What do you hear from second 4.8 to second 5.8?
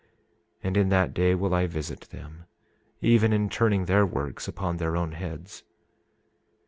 own heads.